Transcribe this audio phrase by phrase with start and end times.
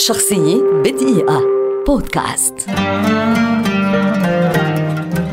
[0.00, 1.40] شخصية بدقيقة.
[1.86, 2.54] بودكاست.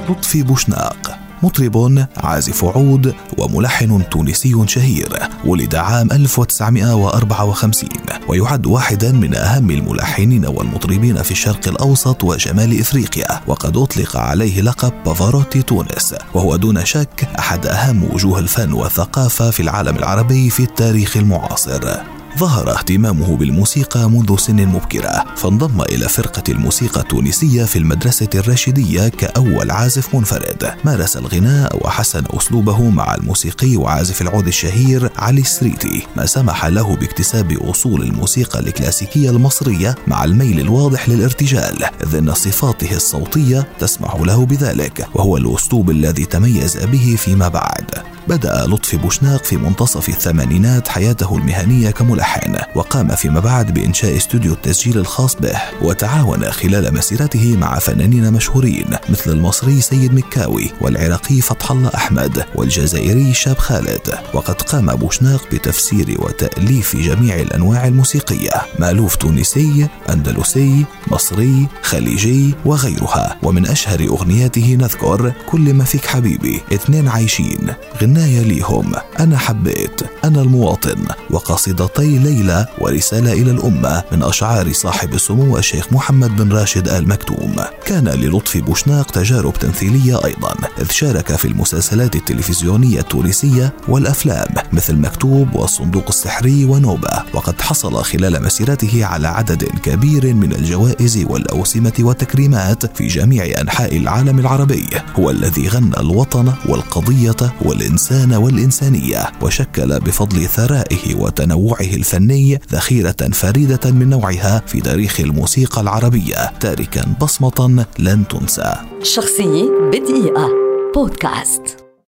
[0.09, 1.20] لطفي بوشناق.
[1.43, 5.19] مطرب عازف عود وملحن تونسي شهير.
[5.45, 7.89] ولد عام 1954
[8.27, 13.41] ويعد واحدا من أهم الملحنين والمطربين في الشرق الأوسط وشمال إفريقيا.
[13.47, 16.15] وقد أطلق عليه لقب بافاروتي تونس.
[16.34, 22.16] وهو دون شك أحد أهم وجوه الفن والثقافة في العالم العربي في التاريخ المعاصر.
[22.38, 29.71] ظهر اهتمامه بالموسيقى منذ سن مبكرة فانضم إلى فرقة الموسيقى التونسية في المدرسة الراشدية كأول
[29.71, 30.73] عازف منفرد.
[30.86, 36.08] مارس الغناء وحسن أسلوبه مع الموسيقي وعازف العود الشهير علي السريتي.
[36.16, 42.95] ما سمح له باكتساب أصول الموسيقى الكلاسيكية المصرية مع الميل الواضح للارتجال إذ أن صفاته
[42.95, 47.92] الصوتية تسمح له بذلك وهو الأسلوب الذي تميز به فيما بعد.
[48.28, 52.27] بدأ لطفي بوشناق في منتصف الثمانينات حياته المهنية كملحن.
[52.75, 59.31] وقام فيما بعد بإنشاء استوديو التسجيل الخاص به وتعاون خلال مسيرته مع فنانين مشهورين مثل
[59.31, 64.14] المصري سيد مكاوي والعراقي فتح الله أحمد والجزائري شاب خالد.
[64.34, 73.38] وقد قام بوشناق بتفسير وتأليف جميع الأنواع الموسيقية مألوف تونسي أندلسي مصري خليجي وغيرها.
[73.44, 80.41] ومن أشهر أغنياته نذكر كل ما فيك حبيبي اثنين عايشين غناية ليهم أنا حبيت أنا
[80.41, 87.08] المواطن وقصيدتي ليلى ورسالة إلى الأمة من أشعار صاحب السمو الشيخ محمد بن راشد آل
[87.08, 94.96] مكتوم كان للطفي بوشناق تجارب تمثيلية أيضا إذ شارك في المسلسلات التلفزيونية التونسية والأفلام مثل
[94.96, 97.24] مكتوب والصندوق السحري ونوبة.
[97.34, 104.40] وقد حصل خلال مسيرته على عدد كبير من الجوائز والأوسمة والتكريمات في جميع أنحاء العالم
[104.40, 104.90] العربي.
[105.16, 114.09] هو الذي غنى الوطن والقضية والإنسان والإنسانية وشكل بفضل ثرائه وتنوعه الفني ذخيرة فريدة من
[114.09, 118.75] نوعها في تاريخ الموسيقى العربية تاركا بصمة لن تنسى.
[119.03, 120.50] شخصية بدقيقة.
[120.95, 121.87] بودكاست.